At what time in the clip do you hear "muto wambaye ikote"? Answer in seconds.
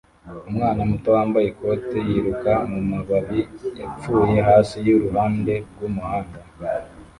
0.91-1.97